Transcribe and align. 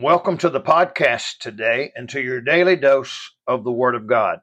Welcome 0.00 0.38
to 0.38 0.48
the 0.48 0.60
podcast 0.60 1.38
today 1.40 1.90
and 1.96 2.08
to 2.10 2.20
your 2.20 2.40
daily 2.40 2.76
dose 2.76 3.32
of 3.48 3.64
the 3.64 3.72
Word 3.72 3.96
of 3.96 4.06
God. 4.06 4.38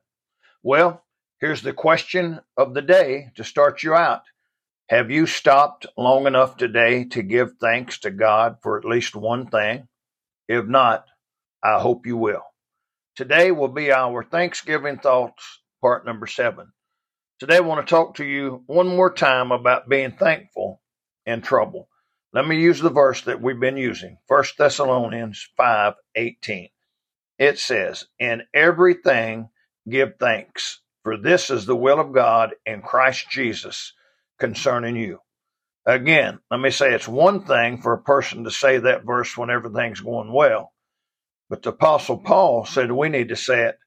Well, 0.64 1.06
here's 1.40 1.62
the 1.62 1.72
question 1.72 2.42
of 2.58 2.74
the 2.74 2.82
day 2.82 3.30
to 3.38 3.46
start 3.46 3.82
you 3.82 3.94
out. 3.94 4.24
Have 4.90 5.12
you 5.12 5.26
stopped 5.26 5.86
long 5.98 6.28
enough 6.28 6.58
today 6.58 7.06
to 7.06 7.22
give 7.24 7.54
thanks 7.54 8.00
to 8.00 8.12
God 8.12 8.58
for 8.64 8.78
at 8.78 8.84
least 8.84 9.16
one 9.16 9.48
thing? 9.48 9.88
If 10.50 10.66
not, 10.66 11.06
I 11.64 11.80
hope 11.80 12.06
you 12.06 12.18
will. 12.18 12.44
Today 13.16 13.52
will 13.52 13.70
be 13.70 13.94
our 13.94 14.26
Thanksgiving 14.26 14.98
Thoughts, 14.98 15.62
part 15.80 16.06
number 16.06 16.28
seven. 16.28 16.74
Today 17.40 17.56
I 17.56 17.62
want 17.62 17.88
to 17.88 17.90
talk 17.90 18.16
to 18.16 18.26
you 18.26 18.64
one 18.68 18.90
more 18.90 19.14
time 19.14 19.54
about 19.54 19.88
being 19.88 20.12
thankful 20.12 20.82
in 21.26 21.42
trouble. 21.42 21.88
Let 22.36 22.48
me 22.48 22.60
use 22.60 22.82
the 22.82 22.90
verse 22.90 23.22
that 23.22 23.42
we've 23.42 23.62
been 23.62 23.78
using, 23.78 24.18
1 24.28 24.44
Thessalonians 24.58 25.48
5:18. 25.58 26.70
It 27.40 27.58
says, 27.60 28.08
"In 28.20 28.44
everything 28.54 29.52
give 29.88 30.18
thanks, 30.20 30.82
for 31.02 31.16
this 31.16 31.50
is 31.50 31.66
the 31.66 31.78
will 31.78 31.98
of 31.98 32.12
God 32.12 32.54
in 32.66 32.82
Christ 32.82 33.30
Jesus 33.30 33.94
concerning 34.38 34.98
you." 34.98 35.22
Again, 35.86 36.42
let 36.52 36.60
me 36.60 36.72
say 36.72 36.94
it's 36.94 37.08
one 37.08 37.46
thing 37.46 37.82
for 37.82 37.94
a 37.94 38.04
person 38.04 38.44
to 38.44 38.52
say 38.52 38.80
that 38.80 39.06
verse 39.06 39.38
when 39.38 39.50
everything's 39.50 40.02
going 40.02 40.34
well, 40.34 40.74
but 41.48 41.62
the 41.62 41.70
apostle 41.70 42.18
Paul 42.18 42.66
said 42.66 42.92
we 42.92 43.08
need 43.08 43.30
to 43.30 43.38
say 43.38 43.64
it 43.68 43.80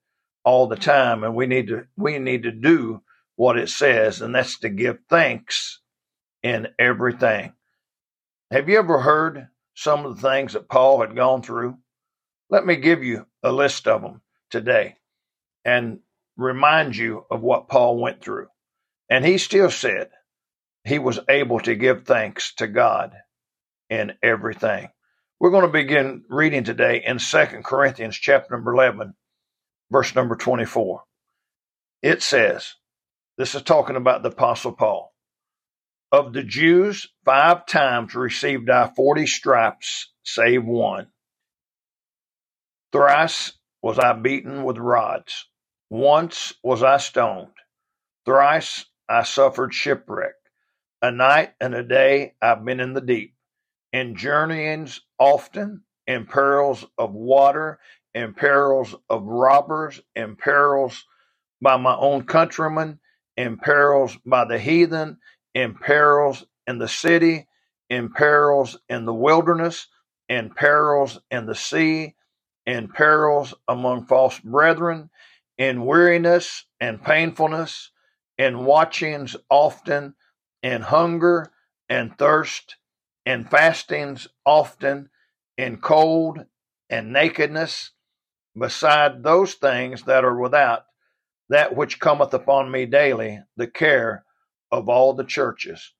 all 0.43 0.69
the 0.69 0.77
time 0.77 1.23
and 1.23 1.35
we 1.35 1.47
need 1.47 1.67
to 1.67 1.87
we 1.99 2.19
need 2.19 2.45
to 2.45 2.53
do 2.53 3.03
what 3.37 3.59
it 3.59 3.69
says 3.69 4.23
and 4.23 4.35
that's 4.35 4.59
to 4.61 4.71
give 4.71 5.01
thanks 5.11 5.83
in 6.43 6.69
everything. 6.79 7.53
Have 8.51 8.71
you 8.71 8.79
ever 8.79 8.99
heard 8.99 9.49
some 9.75 10.07
of 10.07 10.17
the 10.17 10.29
things 10.29 10.55
that 10.55 10.71
Paul 10.71 11.03
had 11.03 11.15
gone 11.15 11.43
through? 11.43 11.77
Let 12.49 12.65
me 12.65 12.77
give 12.77 13.05
you 13.05 13.27
a 13.43 13.53
list 13.53 13.87
of 13.87 14.01
them 14.01 14.23
today 14.51 14.97
and 15.67 16.01
remind 16.39 16.97
you 16.97 17.27
of 17.31 17.43
what 17.43 17.69
Paul 17.69 18.01
went 18.01 18.23
through. 18.23 18.47
And 19.11 19.23
he 19.25 19.37
still 19.37 19.71
said 19.71 20.09
he 20.85 20.99
was 20.99 21.21
able 21.29 21.61
to 21.61 21.75
give 21.75 22.05
thanks 22.05 22.55
to 22.55 22.67
God 22.67 23.13
in 23.91 24.15
everything. 24.23 24.89
We're 25.39 25.51
going 25.51 25.67
to 25.67 25.73
begin 25.73 26.25
reading 26.31 26.65
today 26.65 27.03
in 27.05 27.19
Second 27.19 27.65
Corinthians 27.65 28.17
chapter 28.17 28.55
number 28.55 28.73
11, 28.73 29.13
verse 29.91 30.15
number 30.15 30.37
24. 30.37 31.03
It 32.03 32.23
says, 32.23 32.77
this 33.37 33.55
is 33.55 33.63
talking 33.63 33.97
about 33.97 34.23
the 34.23 34.31
Apostle 34.31 34.73
Paul. 34.73 35.13
Of 36.11 36.33
the 36.33 36.43
Jews, 36.43 37.07
five 37.27 37.67
times 37.67 38.15
received 38.15 38.71
I 38.71 38.89
forty 38.97 39.27
stripes, 39.27 40.11
save 40.25 40.65
one. 40.65 41.09
Thrice 42.93 43.53
was 43.83 43.99
I 43.99 44.15
beaten 44.15 44.65
with 44.65 44.79
rods. 44.79 45.47
Once 45.91 46.55
was 46.65 46.83
I 46.83 46.97
stoned. 46.97 47.53
Thrice 48.25 48.87
I 49.07 49.25
suffered 49.25 49.75
shipwreck. 49.75 50.35
A 51.03 51.11
night 51.11 51.53
and 51.61 51.75
a 51.75 51.83
day 51.83 52.35
I've 52.41 52.65
been 52.65 52.81
in 52.81 52.95
the 52.95 53.03
deep. 53.03 53.35
In 53.93 54.17
journeyings 54.17 55.03
often, 55.19 55.85
in 56.07 56.25
perils 56.25 56.87
of 56.97 57.13
water, 57.13 57.81
in 58.15 58.33
perils 58.33 58.95
of 59.11 59.25
robbers, 59.25 60.01
in 60.17 60.37
perils 60.37 61.05
by 61.61 61.77
my 61.77 61.95
own 61.95 62.25
countrymen, 62.25 62.99
in 63.37 63.59
perils 63.59 64.17
by 64.25 64.47
the 64.47 64.59
heathen, 64.59 65.19
in 65.55 65.75
perils 65.75 66.45
in 66.67 66.79
the 66.79 66.89
city, 66.89 67.47
in 67.91 68.11
perils 68.11 68.79
in 68.89 69.05
the 69.05 69.15
wilderness, 69.15 69.87
in 70.29 70.51
perils 70.51 71.19
in 71.31 71.47
the 71.47 71.55
sea, 71.55 72.15
in 72.67 72.89
perils 72.89 73.55
among 73.67 74.07
false 74.07 74.39
brethren, 74.41 75.11
in 75.57 75.85
weariness 75.85 76.67
and 76.81 77.03
painfulness, 77.03 77.91
in 78.37 78.65
watchings 78.65 79.37
often, 79.51 80.15
in 80.63 80.83
hunger 80.83 81.51
and 81.89 82.17
thirst, 82.19 82.77
in 83.27 83.45
fastings 83.45 84.29
often, 84.45 85.09
in 85.57 85.79
cold 85.79 86.45
and 86.91 87.13
nakedness, 87.13 87.93
beside 88.59 89.23
those 89.23 89.55
things 89.55 90.03
that 90.03 90.25
are 90.25 90.39
without, 90.39 90.85
that 91.49 91.75
which 91.75 92.01
cometh 92.01 92.35
upon 92.35 92.71
me 92.71 92.87
daily, 92.87 93.41
the 93.57 93.67
care 93.67 94.25
of 94.73 94.89
all 94.89 95.15
the 95.15 95.25
churches. 95.25 95.93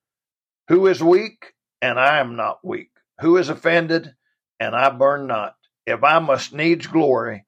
Who 0.69 0.87
is 0.87 1.03
weak, 1.03 1.55
and 1.83 2.01
I 2.01 2.19
am 2.21 2.37
not 2.37 2.65
weak? 2.65 2.91
Who 3.21 3.37
is 3.37 3.49
offended, 3.51 4.15
and 4.61 4.77
I 4.77 4.91
burn 4.91 5.27
not? 5.27 5.57
If 5.87 6.05
I 6.05 6.21
must 6.21 6.55
needs 6.55 6.87
glory, 6.87 7.45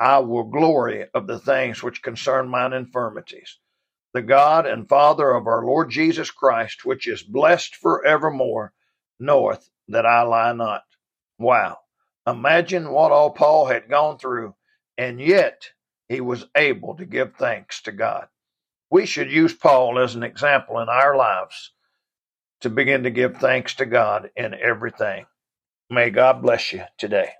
I 0.00 0.18
will 0.18 0.44
glory 0.44 1.06
of 1.14 1.26
the 1.26 1.38
things 1.38 1.82
which 1.82 2.02
concern 2.02 2.48
mine 2.48 2.74
infirmities. 2.74 3.58
The 4.14 4.22
God 4.22 4.66
and 4.66 4.88
Father 4.88 5.30
of 5.32 5.46
our 5.46 5.64
Lord 5.64 5.90
Jesus 5.90 6.30
Christ, 6.30 6.84
which 6.84 7.06
is 7.08 7.22
blessed 7.22 7.76
forevermore, 7.76 8.72
knoweth 9.20 9.68
that 9.88 10.06
I 10.06 10.22
lie 10.22 10.52
not. 10.54 10.84
Wow. 11.38 11.78
Imagine 12.26 12.90
what 12.90 13.12
all 13.12 13.30
Paul 13.30 13.66
had 13.66 13.88
gone 13.88 14.18
through, 14.18 14.54
and 14.98 15.20
yet 15.20 15.70
he 16.08 16.20
was 16.20 16.46
able 16.56 16.96
to 16.96 17.06
give 17.06 17.36
thanks 17.36 17.82
to 17.82 17.92
God. 17.92 18.28
We 18.90 19.06
should 19.06 19.30
use 19.30 19.54
Paul 19.54 19.98
as 19.98 20.14
an 20.14 20.22
example 20.22 20.80
in 20.80 20.88
our 20.88 21.16
lives 21.16 21.72
to 22.62 22.70
begin 22.70 23.04
to 23.04 23.10
give 23.10 23.38
thanks 23.38 23.74
to 23.76 23.86
God 23.86 24.30
in 24.36 24.54
everything. 24.54 25.26
May 25.90 26.10
God 26.10 26.42
bless 26.42 26.72
you 26.72 26.82
today. 26.98 27.30